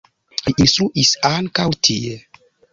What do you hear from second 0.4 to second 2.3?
Li instruis ankaŭ tie.